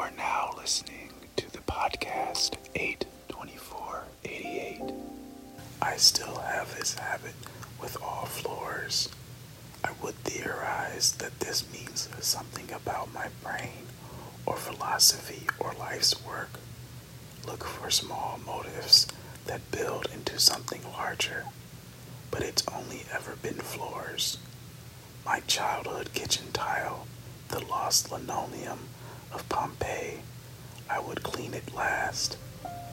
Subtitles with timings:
[0.00, 4.80] are now listening to the podcast 82488.
[5.82, 7.34] I still have this habit
[7.78, 9.10] with all floors.
[9.84, 13.88] I would theorize that this means something about my brain
[14.46, 16.52] or philosophy or life's work.
[17.46, 19.06] Look for small motives
[19.44, 21.44] that build into something larger,
[22.30, 24.38] but it's only ever been floors.
[25.26, 27.06] My childhood kitchen tile,
[27.48, 28.78] the lost linoleum
[29.32, 30.20] of Pompeii,
[30.88, 32.36] I would clean it last.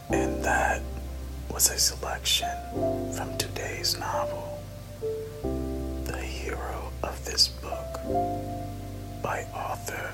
[0.10, 0.82] And that
[1.52, 2.50] was a selection
[3.16, 4.60] from today's novel,
[6.06, 8.00] The Hero of This Book,
[9.22, 10.12] by author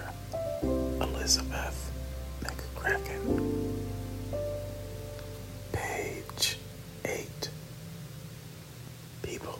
[1.01, 1.91] Elizabeth
[2.41, 3.75] McCracken.
[5.71, 6.57] Page
[7.05, 7.49] 8.
[9.21, 9.59] People.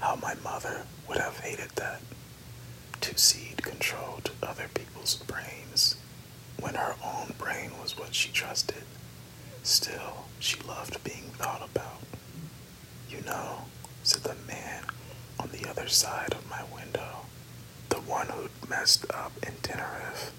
[0.00, 2.00] How my mother would have hated that.
[3.04, 5.96] To cede control to other people's brains
[6.58, 8.84] when her own brain was what she trusted.
[9.62, 12.00] Still, she loved being thought about.
[13.10, 13.66] You know,
[14.02, 14.84] said the man
[15.38, 17.26] on the other side of my window,
[17.90, 20.32] the one who'd messed up in Tenerife.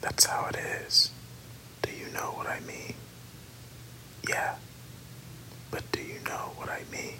[0.00, 1.10] That's how it is.
[1.82, 2.94] Do you know what I mean?
[4.28, 4.56] Yeah,
[5.70, 7.18] but do you know what I mean?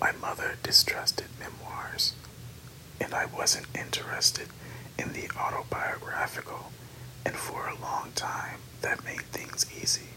[0.00, 2.14] My mother distrusted memoirs,
[3.00, 4.48] and I wasn't interested
[4.98, 6.72] in the autobiographical,
[7.24, 10.08] and for a long time that made things easy.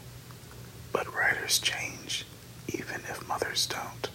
[0.91, 2.25] But writers change,
[2.67, 4.09] even if mothers don't.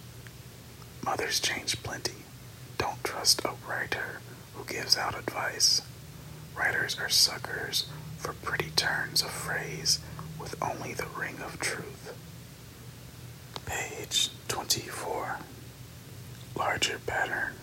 [1.03, 2.23] Mothers change plenty.
[2.77, 4.21] Don't trust a writer
[4.53, 5.81] who gives out advice.
[6.55, 9.99] Writers are suckers for pretty turns of phrase
[10.39, 12.13] with only the ring of truth.
[13.65, 15.39] Page 24.
[16.55, 17.53] Larger pattern.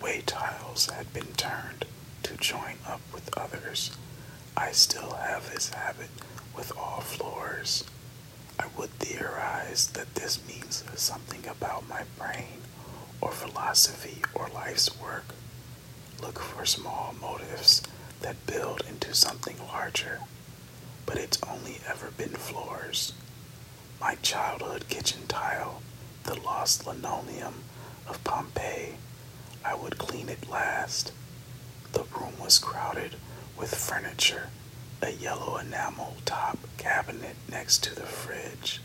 [0.00, 1.84] Way tiles had been turned
[2.22, 3.90] to join up with others.
[4.56, 6.10] I still have this habit
[6.56, 7.84] with all floors.
[8.58, 12.62] I would theorize that this means something about my brain
[13.20, 15.34] or philosophy or life's work.
[16.20, 17.82] Look for small motives
[18.20, 20.20] that build into something larger,
[21.04, 23.12] but it's only ever been floors.
[24.00, 25.82] My childhood kitchen tile,
[26.24, 27.54] the lost linoleum
[28.08, 28.96] of Pompeii,
[29.64, 31.12] I would clean it last.
[31.92, 33.16] The room was crowded
[33.58, 34.50] with furniture,
[35.02, 38.80] a yellow enamel top cabinet next to the fridge,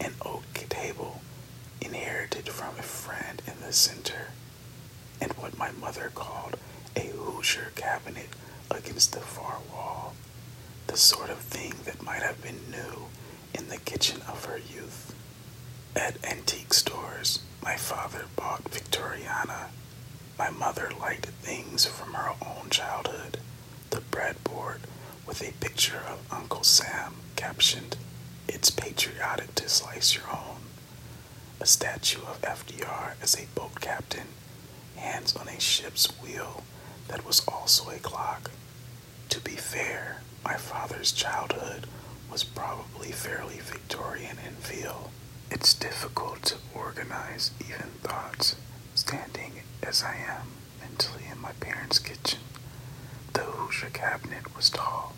[0.00, 1.20] an oak table
[1.80, 4.28] inherited from a friend in the center,
[5.20, 6.56] and what my mother called
[6.96, 8.28] a Hoosier cabinet
[8.70, 10.14] against the far wall,
[10.86, 13.06] the sort of thing that might have been new
[13.54, 15.14] in the kitchen of her youth.
[15.96, 19.68] At antique stores, my father bought Victoriana.
[20.38, 21.26] My mother liked
[21.88, 23.38] from her own childhood.
[23.90, 24.80] The breadboard
[25.26, 27.96] with a picture of Uncle Sam captioned,
[28.48, 30.58] It's patriotic to slice your own.
[31.60, 34.28] A statue of FDR as a boat captain,
[34.96, 36.64] hands on a ship's wheel
[37.08, 38.50] that was also a clock.
[39.30, 41.86] To be fair, my father's childhood
[42.30, 45.10] was probably fairly Victorian in feel.
[45.50, 48.56] It's difficult to organize even thoughts,
[48.94, 50.46] standing as I am
[51.30, 52.40] in my parents' kitchen.
[53.32, 55.14] The Hoosier cabinet was tall.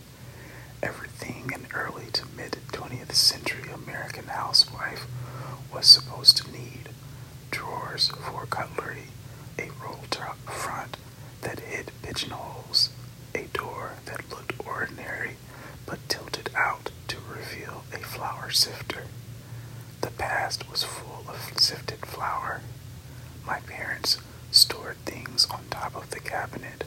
[0.83, 5.07] Everything an early to mid 20th century American housewife
[5.73, 6.91] was supposed to need
[7.51, 9.09] drawers for cutlery,
[9.59, 10.97] a roll top front
[11.41, 12.91] that hid pigeonholes,
[13.35, 15.33] a door that looked ordinary
[15.87, 19.05] but tilted out to reveal a flour sifter.
[20.01, 22.61] The past was full of sifted flour.
[23.47, 24.19] My parents
[25.83, 26.85] top of the cabinet.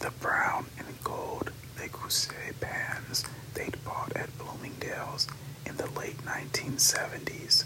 [0.00, 3.24] The brown and gold Le Creuset pans
[3.54, 5.26] they'd bought at Bloomingdale's
[5.64, 7.64] in the late 1970s.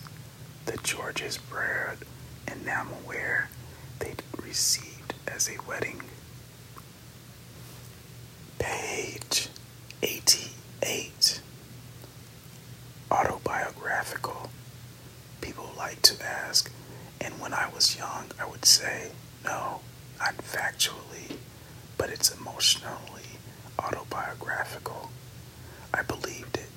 [0.67, 1.99] The Georges Briard
[2.47, 3.47] enamelware
[3.99, 6.03] they'd received as a wedding.
[8.61, 9.49] Page
[10.05, 11.41] 88.
[13.11, 14.51] Autobiographical.
[15.41, 16.71] People like to ask,
[17.21, 19.11] and when I was young, I would say,
[19.45, 19.81] no,
[20.21, 21.37] not factually,
[21.97, 23.39] but it's emotionally
[23.79, 25.11] autobiographical.
[25.95, 26.69] I believed it.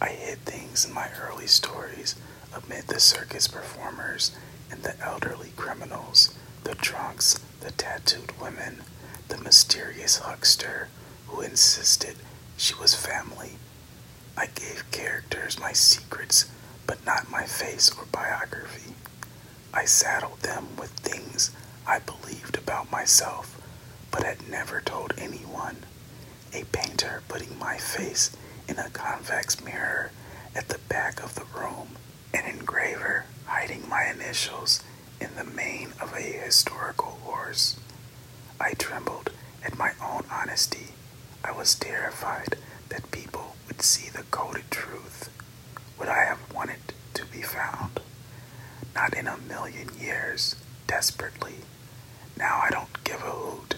[0.00, 2.14] I hid things in my early stories
[2.54, 4.36] amid the circus performers
[4.70, 6.34] and the elderly criminals,
[6.64, 8.82] the drunks, the tattooed women,
[9.28, 10.88] the mysterious huckster
[11.28, 12.16] who insisted
[12.56, 13.52] she was family.
[14.36, 16.50] I gave characters my secrets,
[16.86, 18.94] but not my face or biography.
[19.72, 21.50] I saddled them with things
[21.86, 23.60] I believed about myself,
[24.10, 25.84] but had never told anyone.
[26.54, 28.36] a painter putting my face
[28.68, 30.10] in a convex mirror
[30.54, 31.96] at the back of the room,
[32.34, 34.82] an engraver hiding my initials
[35.20, 37.76] in the mane of a historical horse.
[38.60, 39.30] I trembled
[39.64, 40.88] at my own honesty.
[41.44, 42.56] I was terrified
[42.90, 45.30] that people would see the coded truth.
[45.98, 48.00] Would I have wanted to be found?
[48.94, 50.56] Not in a million years,
[50.92, 51.54] desperately.
[52.36, 53.76] Now I don't give a hoot.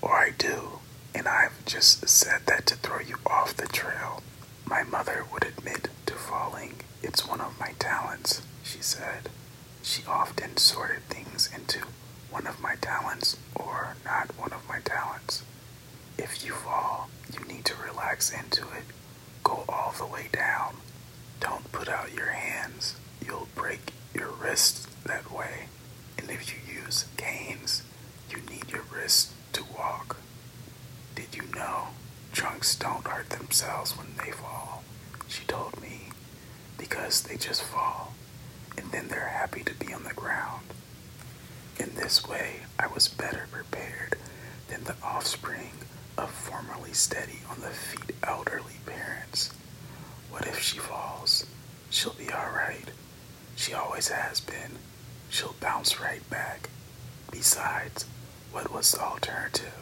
[0.00, 0.80] Or I do,
[1.14, 4.24] and I've just said that to throw you off the trail.
[4.66, 6.80] My mother would admit to falling.
[7.00, 9.28] It's one of my talents, she said.
[9.84, 11.86] She often sorted things into
[12.28, 15.44] one of my talents or not one of my talents.
[16.18, 18.86] If you fall, you need to relax into it.
[19.44, 20.74] Go all the way down.
[21.38, 22.96] Don't put out your hands.
[23.24, 24.88] You'll break your wrists
[27.16, 27.82] canes,
[28.30, 30.16] you need your wrists to walk.
[31.14, 31.88] Did you know
[32.32, 34.82] trunks don't hurt themselves when they fall?
[35.28, 36.08] She told me.
[36.78, 38.12] Because they just fall,
[38.76, 40.66] and then they're happy to be on the ground.
[41.78, 44.16] In this way, I was better prepared
[44.68, 45.72] than the offspring
[46.18, 49.50] of formerly steady on the feet elderly parents.
[50.30, 51.46] What if she falls?
[51.90, 52.90] She'll be alright.
[53.56, 54.78] She always has been.
[55.30, 56.68] She'll bounce right back.
[57.32, 58.04] Besides,
[58.52, 59.74] what was the alternative?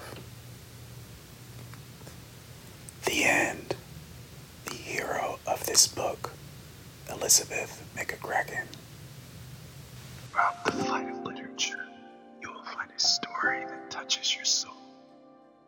[3.05, 3.77] The end.
[4.67, 6.33] The hero of this book,
[7.11, 8.65] Elizabeth McCracken.
[10.31, 11.85] Throughout the flight of literature,
[12.41, 14.73] you will find a story that touches your soul.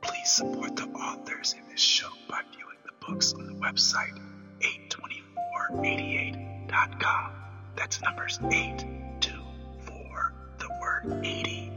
[0.01, 4.19] Please support the authors in this show by viewing the books on the website
[4.61, 7.33] 82488.com.
[7.77, 11.72] That's numbers 824, the word 80,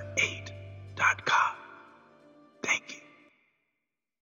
[0.00, 0.52] and the number
[0.96, 1.57] 8.com.